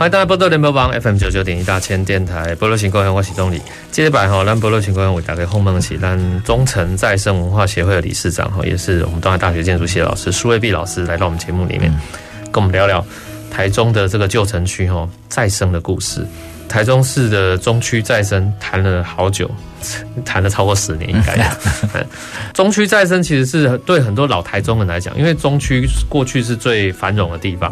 [0.00, 3.60] 欢迎大家波多联播网 FM 九九点一大千电台，波多新故乡我是东里。
[3.90, 11.92] 接着摆哈，咱波多新故乡为大家访问的是咱中诚再生文化协会的理事长哈，也是我们东海大学建筑系的老师苏卫碧老师来到我们节目里面，
[12.50, 13.04] 跟我们聊聊
[13.50, 16.26] 台中的这个旧城区哈再生的故事。
[16.66, 19.50] 台中市的中区再生谈了好久，
[20.24, 21.54] 谈了超过十年应该。
[22.54, 27.70] 中区再生其实是对很多老台中人来讲，因为中区过去是最繁荣的地方，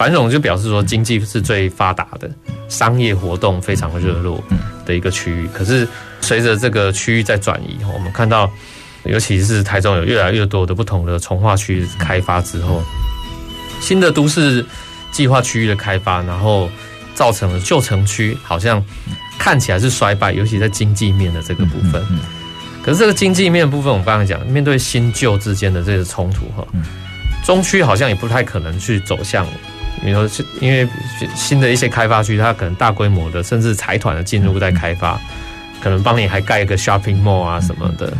[0.00, 2.30] 繁荣就表示说经济是最发达的，
[2.70, 4.42] 商业活动非常热络
[4.86, 5.46] 的一个区域。
[5.52, 5.86] 可是
[6.22, 8.50] 随着这个区域在转移，我们看到，
[9.04, 12.82] 尤其是台中有越来越多的不同的从化区开发之后，
[13.78, 14.64] 新的都市
[15.12, 16.70] 计划区域的开发，然后。
[17.12, 18.82] 造成了旧城区好像
[19.38, 22.02] 看起来是衰败，尤其在经济面的这个部分。
[22.82, 26.66] 可是这个经济面的部分，我们刚才讲，面对新旧之间的这个冲突哈，
[27.44, 29.46] 中区好像也不太可能去走向，
[30.02, 30.88] 比如说，因为
[31.34, 35.20] 新的一些开发区，它可能大规模的，甚至财团的进入在开发，
[35.82, 38.12] 可能帮你还盖一个 shopping mall 啊什么的，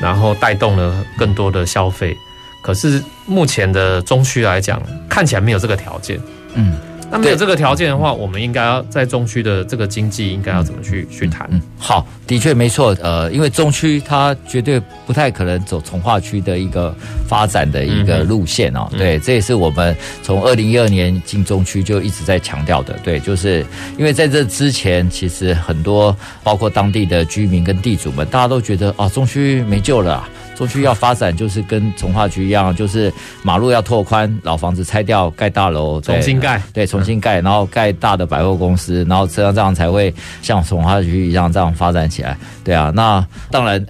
[0.00, 2.16] 然后带动了更多的消费。
[2.62, 6.20] 可是目前的中区来讲，看起来没有这个条件。
[6.54, 6.76] 嗯。
[7.12, 11.46] 那没有这个条件的话，我们应该要在中区的这个经济应该要怎么去去谈？
[11.78, 12.96] 好，的确没错。
[13.02, 16.94] 呃，因为中区它绝对不太可能走从化区的一个
[17.28, 18.88] 发展的一个路线哦。
[18.96, 22.98] 对，这也是我们从二零一二年进中区就一直在强调的。
[23.04, 23.62] 对，就是
[23.98, 30.26] 因为在这之前，其实很多包括当地的居民跟地主们，大家都觉得啊，中区没救了。
[30.54, 33.12] 中区要发展，就是跟从化区一样，就是
[33.42, 42.36] 马路要拓宽，老房子拆掉，盖大楼，重新盖，对，重新盖，然后盖大的百货公司，然后这样这样才会像从化区一样这样发展起来。
[42.62, 43.84] 对啊，那当然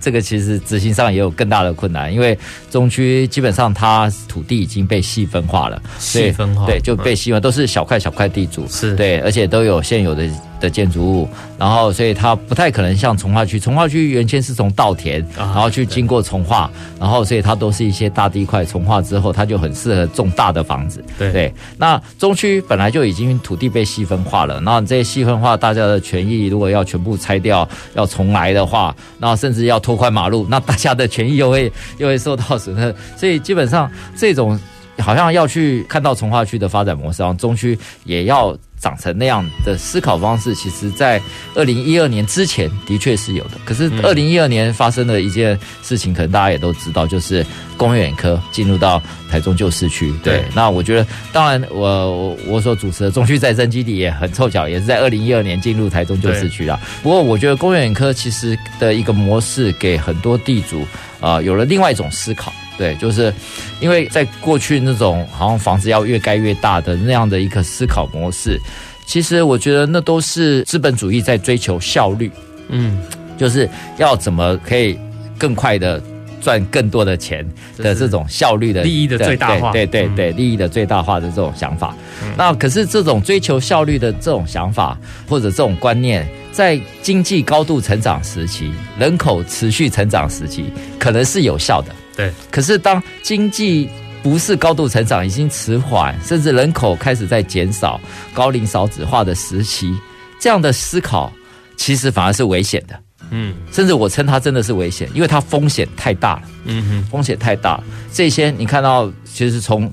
[0.00, 2.38] 这个其实执行上也有更大的困难，因为
[2.70, 10.28] 中区基本上它土地已经被细分化了，细分化，对，就被细分，都是小块小块地主，是对，而且都有现有的。
[10.64, 21.04] 的建筑物，然后所以它不太可能像从化区，从化区原先是从稻田，然后去经过从化，然后所以它都是一些大地块，从化之后它就很适合种大的房子。
[21.18, 34.58] 对对，那中区本来就已经土地被细分化了，那这些细分化大家的权益如果要全部拆掉，要重来的话，那甚至要拓宽马路，那大家的权益又会又会受到损害，所以基本上这种
[34.98, 38.56] 好像要去看到从化区的发展模式，然后中区也要。
[38.84, 41.18] 长成那样的思考方式，其实，在
[41.54, 43.52] 二零一二年之前的确是有的。
[43.64, 47.42] 可是，二零一二年发生的一件事情，可能大家也都知道，就是
[47.78, 50.12] 公园眼科进入到台中旧市区。
[50.22, 56.78] 对，那我觉得，当然我，我我所主持的中区再生基地也很凑巧，也是在二零一二年进入台中旧市区啦。
[57.02, 60.82] 不过，我觉得公园眼科其实的一个模式，给很多地主
[61.20, 62.52] 啊、呃，有了另外一种思考。
[62.76, 63.32] 对，就是
[63.80, 68.58] 因为在过去那种好像房子要越盖越大的那样的一个思考模式，
[69.06, 72.30] 其实我觉得那都是资本主义在追求效率，
[72.68, 73.00] 嗯，
[73.36, 74.98] 就是要怎么可以
[75.38, 76.02] 更快的
[76.40, 77.46] 赚更多的钱
[77.78, 81.94] 的这种效率的利益的最大化，对对对，利益的最大化的这种想法。
[82.36, 90.64] 那可是这种追求效率的这种想法或者这种观念，在经济高度成长时期、人口持续成长时期，
[90.98, 91.94] 可能是有效的。
[92.16, 93.88] 对，可是当经济
[94.22, 98.00] 不是高度成长，已经迟缓，甚至人口开始在减少、
[98.32, 99.92] 高龄少子化的时期，
[100.40, 101.32] 这样的思考
[101.76, 102.98] 其实反而是危险的。
[103.30, 106.42] 嗯，甚至我称它真的是危险，因为它风险太大了。
[106.66, 107.84] 嗯哼，风险太大了。
[108.12, 109.90] 这些你看到，其实从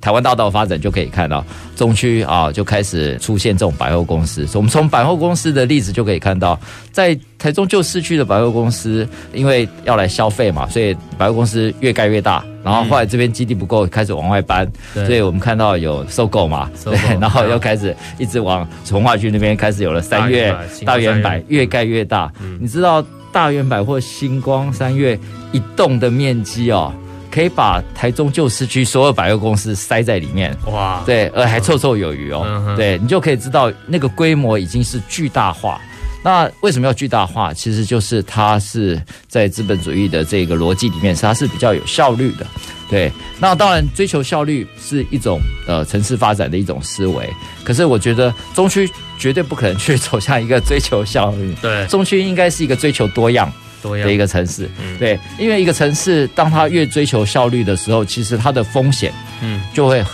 [0.00, 4.46] 台湾大道发展就可以看到，中区啊就开始出现这种百货公司。
[4.54, 6.58] 我们从百货公司的例子就可以看到，
[6.92, 12.44] 在台中旧市区的百货公司，因为要来消费嘛，所以百货公司越盖越大。
[12.62, 14.70] 然后后来这边基地不够，开始往外搬。
[14.92, 22.30] 所以我们看到有 SOGO 嘛，对，然后又开始一直往从化区那边开始有了三月、大圆百，越盖越大。
[22.60, 25.18] 你知道大圆百或星光三月
[25.50, 26.92] 一栋的面积哦？
[27.30, 35.80] 可以把台中旧市区所有百货公司塞在里面，哇，对，而还绰绰有余哦，嗯、对，你就可以知道那个规模已经是巨大化。
[36.20, 37.54] 那为什么要巨大化？
[37.54, 42.46] 其实就是它是在资本主义的这个逻辑里面，它是比较有效率的。
[42.90, 47.30] 对，那当然追求效率是一种呃城市发展的一种思维，
[47.62, 53.50] 可是我觉得中区绝对不可能去走向一个追求效率，对，中区应该是一个追求多样。
[53.96, 54.68] 的一个城市，
[54.98, 60.04] 对，因为一个城市，当它越追求效率的时候，其实它的风险，嗯，就会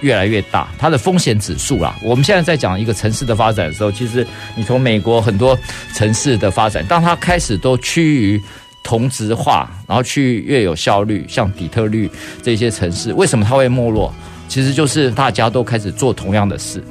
[0.00, 0.68] 越来越大。
[0.78, 5.58] 它的风险指数啦，我们现在在讲一个城市的发展的时候，其实你从美国很多
[5.94, 8.42] 城市的发展，当它开始都趋于
[8.82, 12.10] 同质化，然后去越有效率，像底特律
[12.42, 14.12] 这些城市，为什么它会没落？
[14.48, 16.82] 其实就是大家都开始做同样的事，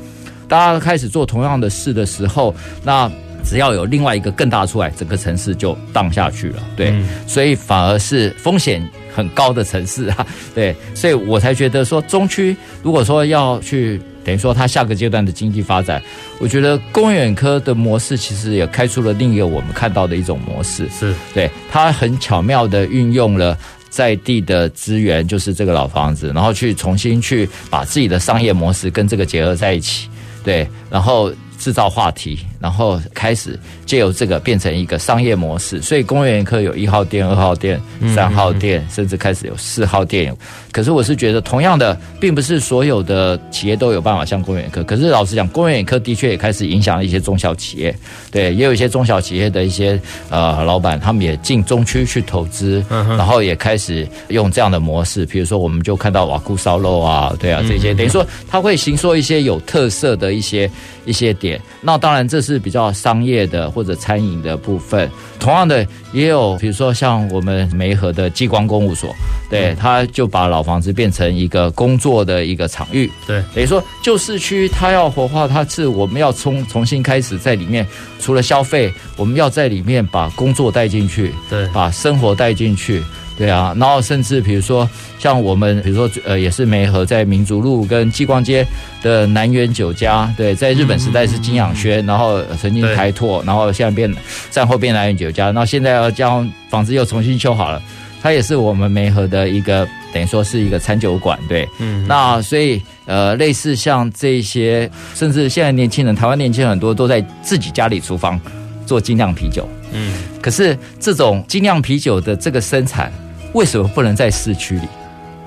[0.47, 3.11] 大家开始做同样的事的时候，那。
[3.43, 6.63] 只要有另外一个更大出来，整个城市就荡下去了。
[6.75, 10.25] 对，嗯、所以反而是风险很高的城市啊。
[10.55, 16.01] 对，所以我才觉得说，中区如果说要去等于说它下个阶段的经济发展，
[16.39, 23.57] 我觉得公园科的模式其实也开出了另一个我们看到的一种模式，是对它很巧妙的运用了
[23.89, 30.09] 在地的资源，就是这个老房子，然后去重新去把自己的商业模式跟这个结合在一起，
[30.43, 31.31] 对，然后。
[31.59, 37.77] 制造话题，然后开始借由这个变成一个商业模式，所以公园眼科有一号店、二号店、
[38.15, 40.33] 三号店，嗯嗯嗯甚至开始有四号店。
[40.71, 44.81] 可是我是觉得，同样的，并不是所有的企业都有办法像公园眼科。
[44.85, 47.93] 可是老实讲，公园眼科的确也开始影响了一些中小企业，
[48.31, 49.99] 对，也有一些中小企业的一些
[50.29, 55.25] 呃老板，他们也进中区去投资，然后也开始用这样的模式。
[55.25, 60.69] 比如说，我们就看到瓦库烧肉啊，对啊，这些等于说他会行说一些有特色的一些
[61.05, 61.59] 一些点。
[61.81, 65.09] 那当然，这是比较商业的或者餐饮的部分。
[65.39, 69.13] 同样的，也有比如说像我们梅河的激光公务所，
[69.49, 73.11] 对，他就把老房子变成一个工作的一个场域。
[73.27, 77.85] 对，等于说旧市区它要活化，它是我们要重重新开始在里面，
[78.19, 83.03] 除了消费，我们要在里面把工作带进去，对，把生活带进去。
[83.35, 88.65] 对啊，然后甚至比如说像我们，比如说呃，也是梅河在民族路跟激光街
[89.01, 94.13] 的南园酒家，对，在日本时代是金养轩，然后曾经开拓，然后现在变
[94.51, 97.81] 战后变南园酒家，然后现在要将房子又重新修好了，
[98.21, 108.39] 它也是我们梅河的一个等于说是一个餐酒馆，对，嗯，那所以呃，类似像这些，甚至现在年轻人，台湾年轻人很多都在自己家里厨房
[108.85, 113.11] 做精酿啤酒，嗯，可是这种精酿啤酒的这个生产。
[113.53, 114.87] 为什么不能在市区里？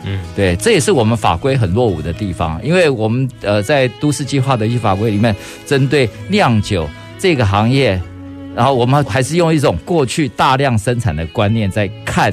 [0.05, 2.61] 嗯，对，这也是我们法规很落伍的地方。
[2.65, 5.35] 因为我们呃在都市计划的一些法规里面，
[5.67, 6.89] 针对酿酒
[7.19, 8.01] 这个行业，
[8.55, 12.33] 然后我们还是用一种过去大量生产的观念在看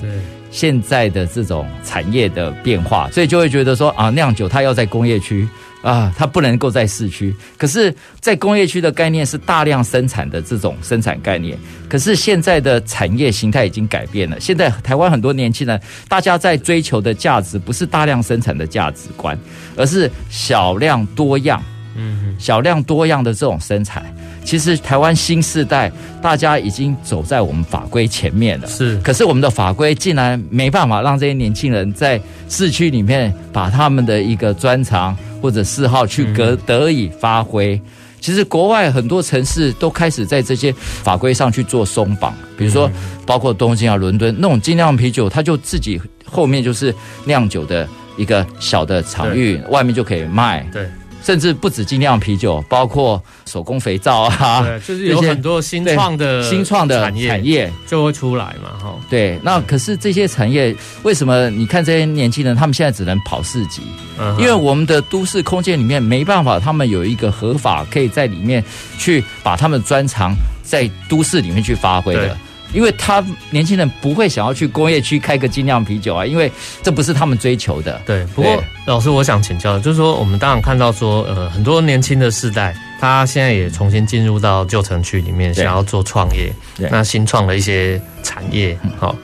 [0.51, 5.47] 现在的这种产业的变化，所以就会觉得说啊，酿酒它要在工业区。
[5.83, 11.59] 啊，它不能够在市区，可是，在工业区的概念是大量生产的这种生产概念。
[11.89, 14.39] 可是现在的产业形态已经改变了。
[14.39, 19.37] 现在台湾很多年轻人，大家在追求的价值不是大量生产的价值观，
[19.75, 21.61] 而是小量多样。
[21.95, 24.03] 嗯，小量多样的这种生产，
[24.43, 25.91] 其实台湾新时代
[26.21, 28.67] 大家已经走在我们法规前面了。
[28.67, 32.19] 是，可是我们的法规竟然没办法让这些年轻人在
[32.49, 35.15] 市区里面把他们的一个专长。
[35.43, 37.77] 或者嗜好去得得以发挥，
[38.21, 42.89] 其实国外很多城市都开始在这些法规上去做松绑，比如说
[43.25, 47.85] 包括东京啊、伦敦那种精酿啤酒，它就自己后面就是酿酒的
[48.15, 50.65] 一个小的场域，外面就可以卖。
[50.71, 50.87] 对。
[51.23, 58.95] 甚至不止精酿啤酒，包括手工肥皂啊，对，就是有很多新创的新创的产业就会出来嘛，哈。
[59.09, 61.49] 对，那可是这些产业为什么？
[61.49, 63.81] 你看这些年轻人，他们现在只能跑市集，
[64.19, 68.63] 嗯，因为我们的都市空间里面没办法，他们有一个合法可以在里面
[68.97, 72.37] 去把他们专长在都市里面去发挥的。
[72.73, 76.51] 因为他年轻人不会想要去工业区开个精酿啤酒啊，因为
[76.81, 78.01] 这不是他们追求的。
[78.05, 86.51] 对，不过老师，我想请教，就是说我们当然看到说，呃，很多年轻的世代，他现在也重新进入到旧城区里面，想要做创业，
[86.89, 89.15] 那新创了一些产业，好，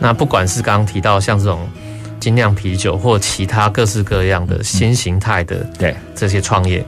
[0.00, 1.68] 那不管是刚刚提到像这种
[2.18, 5.94] 精酿啤酒，或其他各式各样的新形态的，对。
[6.14, 6.84] 这些创业。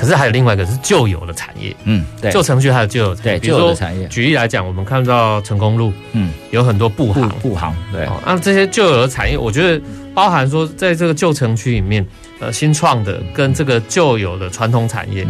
[0.00, 4.08] 可是还有另外一个是旧有的产业，嗯，对，旧城区还有旧有产业，对，旧有的产业。
[4.08, 8.08] 举例来讲，我们看到成功路，嗯，有很多布行，布行，对。
[8.24, 9.84] 那这些旧有的产业，我觉得
[10.14, 12.02] 包含说，在这个旧城区里面，
[12.40, 15.26] 呃，新创的跟这个旧有的传统产业，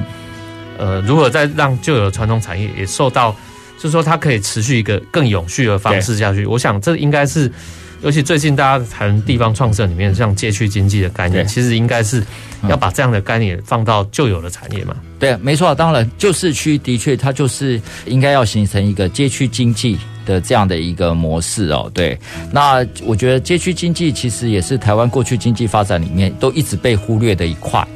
[0.79, 3.35] 呃，如何再让旧有的传统产业也受到，
[3.77, 6.47] 就是说它可以持续一个更永续的方式下去。
[6.47, 7.51] 我想这应该是。
[8.03, 12.23] 尤其最近大家谈地方创生里面，像街区经济的概念，其实应该是
[12.69, 14.97] 要把这样的概念放到旧有的产业嘛。
[15.19, 21.91] 对，没错，当然旧市区的确它就是应该要形成一个街区经济的这样的一个模式哦。
[21.93, 22.19] 对，
[22.51, 27.87] 那我觉得街区经济其实也是台湾过去经济发展里面都一直被忽略的一块。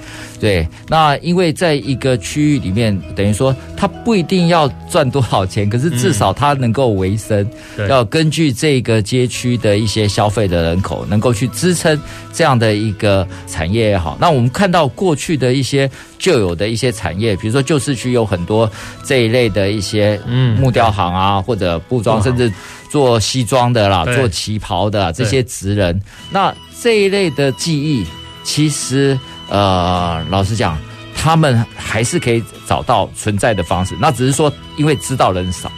[0.40, 7.48] 对，那因为在一个区域里面，等于说它不一定要赚多少钱，可是至少它能够维生。
[7.78, 11.98] 嗯、要根据这个街区的一些消费的人口，能够去支撑
[12.32, 14.18] 这样的一个产业也好。
[14.20, 18.70] 那我们看到过去的一些旧有的一些产业，比如说旧市区有很多
[19.02, 22.52] 这一类的一些嗯木雕行啊，或者布庄，甚至
[22.90, 25.98] 做西装的啦，做旗袍的这些职人，
[26.30, 28.04] 那这一类的技艺
[28.42, 29.18] 其实。
[29.48, 30.78] 呃，老实讲，
[31.14, 33.94] 他们还是可以找到存在的方式。
[34.00, 35.70] 那只是说，因为知道人少，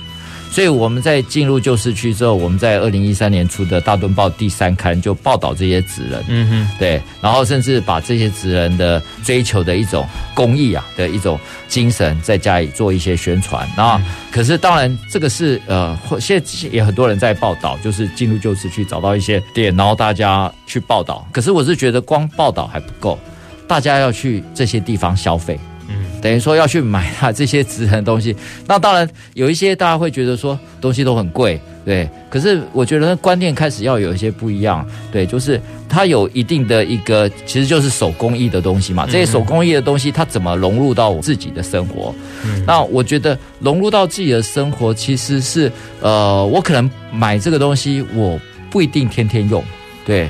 [0.51, 11.39] 所以我们在进入旧市区之后，我们在二零一三年出的《大墩报》第三刊就报道这些职人，嗯哼，对，然后甚至把这些职人的追求的一种公益啊的一种
[11.69, 13.69] 精神，在家里做一些宣传。
[13.77, 21.27] 然后，可是当然这个是呃，现在也很多人在报道，就是进入旧市区找到一些店，然后大家去报道。
[21.33, 23.19] 可是我是觉得光报道还不够，
[23.67, 25.59] 大家要去这些地方消费。
[25.89, 28.35] 嗯等于说要去买它这些值钱的东西，
[28.67, 32.09] 那当然有一些大家会觉得说东西都很贵，对。
[32.29, 39.07] 可是我觉得观念开始要有一些不一样，对，就是它有一定的一个，其实就是手工艺的东西嘛。
[39.07, 42.12] 这些手工艺的东西，它怎么融入到我自己的生活？
[42.45, 49.62] 嗯那我觉得融入到自己的生活，其实是呃，我可能买这个东西，我不一定天天用，
[50.05, 50.29] 对。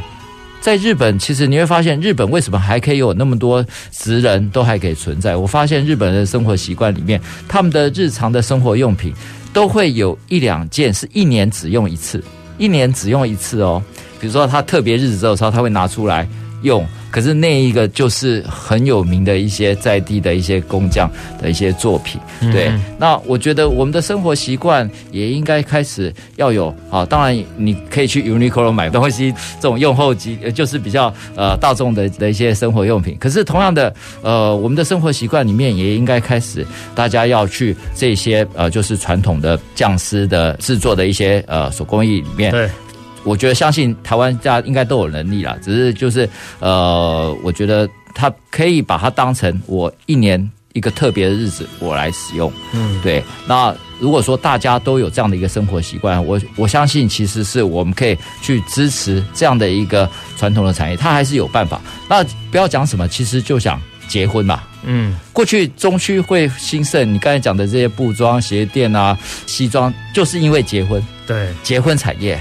[0.67, 5.37] 在日本，其实你会发现，日本为什么还可以有那么多职人都还可以存在？
[5.37, 9.15] 我发现日本人的生活习惯里面，他们的日常的生活用品
[9.53, 12.21] 都会有一两件是一年只用一次，
[12.59, 13.81] 一年只用一次哦。
[14.19, 16.27] 比如说他特别日子的时候，他会拿出来
[16.63, 16.85] 用。
[17.17, 21.11] 可是那一个就是很有名的一些在地的一些工匠
[21.41, 22.21] 的一些作品，
[22.53, 22.71] 对。
[22.99, 27.07] 那我觉得我们的生活习惯也应该开始要有啊。
[27.07, 33.17] 当然你可以去 Uniqlo 买东西，这种用后级就是比较呃大众的的一些生活用品。
[33.19, 42.53] 可是同样的呃，我们的生活习惯里面也应该开始大家要去这些呃就是传统的匠师的制作的一些呃手工艺里面。
[42.53, 42.69] 对。
[43.27, 46.27] 我觉得相信台湾家应该都有能力啦，只是就是
[46.61, 52.51] 呃，我觉得他可以把它当成我一年一个特别的日子，我来使用。
[52.73, 53.23] 嗯，对。
[53.47, 61.81] 那如果说大家都有这样的一个生活习惯，我我相信其实是我们可以去支持这样的一个传统的产业，它还是有办法。
[62.09, 64.63] 那不要讲什么，其实就想结婚嘛。
[64.85, 71.03] 嗯，过去中区会兴盛，你刚才讲的这些布装、鞋店啊、西装，就是因为结婚。
[71.27, 72.39] 对，结婚产业。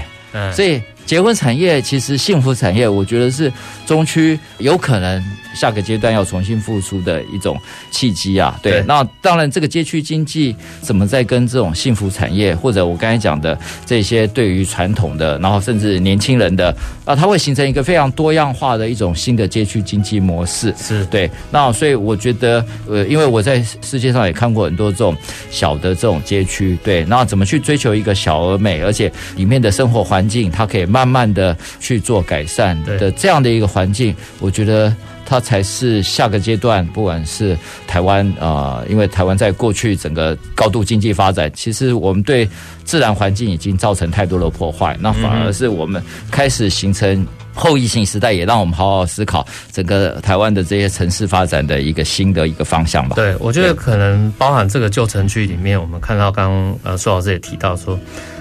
[0.52, 3.50] 所以，结婚产业其实幸福产业，我觉得是
[3.86, 7.56] 中区有可能下个阶段要重新复苏的一种
[7.90, 8.58] 契机啊。
[8.60, 20.74] 对，那当然，这个街区经济怎么在跟这种幸福产业，或者我刚才讲的这些对于传统的，然后甚至年轻人的啊，它会形成一个非常多样化的一种新的街区经济模式。
[20.76, 21.30] 是对。
[21.52, 25.16] 那所以我觉得，呃，因为我在世界上也看过很多这种
[25.50, 34.90] 小的这种街区，对，那怎么去追求一个小而美，而且里面的生活环境它可以慢慢的去做改善的这样的一个环境，我觉得。
[35.28, 42.48] 它才是下个阶段，不管是台湾啊、呃，因为台湾在过去整个高度经济发展，其实我们对
[42.84, 47.26] 自然环境已经造成太多的破坏，那反而是我们开始形成
[47.56, 53.16] 后疫情时代，也让我们好好思考整个台湾的这些城市发展的一个新的一个方向吧。
[53.16, 57.98] 对，我觉得可能包含这个旧城区里面，我们看到刚刚呃苏老师也提到说。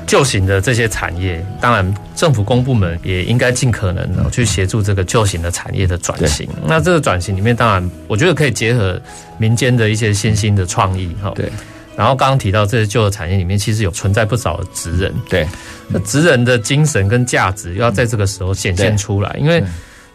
[0.07, 6.47] 旧型的这些产业，当然政府公部门也应该尽可能的去协助这个旧型的产业的转型。
[6.63, 9.01] 那这个转型里面，当然我觉得可以结合
[9.39, 11.32] 民间的一些新兴的创意哈。
[11.34, 11.49] 对。
[11.95, 15.13] 然后刚刚提到这些旧的产业里面，其实有存在不少的职人。
[15.29, 15.47] 对。
[15.87, 19.63] 那职人的精神跟价值要在这个时候显现出来，因为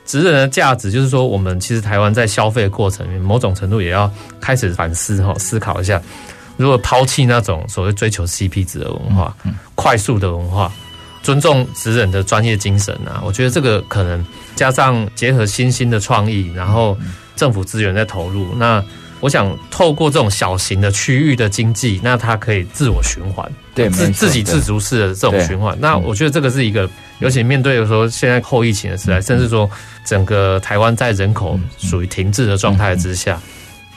[0.05, 6.03] 职人的价值就是说，我们其实台湾在消费的过程里面，某种程度也要开始反思哈，思考一下。
[6.57, 9.35] 如果抛弃那种所谓追求 CP 值的文化，
[9.75, 10.71] 快速的文化，
[11.23, 14.23] 尊重职人的专业精神啊，我觉得这个可能
[14.57, 16.99] 加上结合新兴的创意，然后
[17.37, 18.85] 政府资源在投入，那
[19.21, 25.77] 我想透过这种小型的区域的经济，那它可以自我循环，对，自自给自足式的这种循环。
[25.81, 26.89] 那我觉得这个是一个，
[27.21, 29.71] 尤其面对说现在后疫情的时代，甚至说
[30.05, 33.39] 整个台湾在人口属于停滞的状态之下。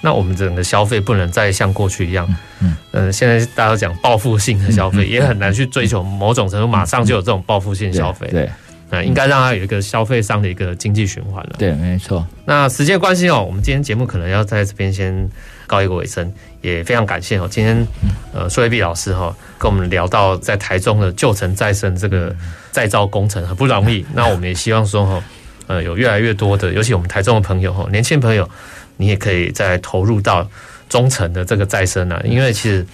[0.06, 2.28] 那我们整个消费不能再像过去一样，
[2.60, 8.50] 嗯，呃，现在大家讲报复性的消费，也很难去追求某种程度马上就有这种报复性消费，对，
[8.94, 11.56] 啊，应该让它有一个消费上的一个经济循环了。
[11.58, 12.26] 对，没错。
[12.46, 15.28] 那时间关系哦，我们今天节目可能要在这边先
[15.66, 16.32] 告一个尾声，
[16.62, 17.88] 也非常感谢哦，今天
[18.34, 22.36] 呃苏卫弼老师哈跟我们聊到在台中的旧城再生这个
[22.72, 25.24] 再造工程很不容易， 那我们也希望说哈，
[25.68, 28.50] 呃，有越来越多的，尤其我们台中的朋友哈，年轻朋友。
[28.96, 30.48] 你也可以再投入到
[30.88, 32.86] 中城的这个再生啊，因为其实，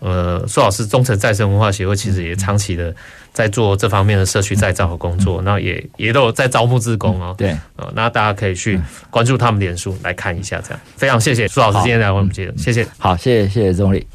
[0.00, 2.92] 呃，苏老师中城再生文化协会其实也长期的
[3.34, 7.34] 在做这方面的社区再造和工作，那也也都有在招募志工哦。
[7.36, 7.54] 对，
[7.92, 8.80] 那大家可以去
[9.10, 10.80] 关注他们脸书来看一下，这样。
[10.96, 14.06] 非常谢谢苏老师今天来我们节目，谢谢，好，谢谢谢谢宗理。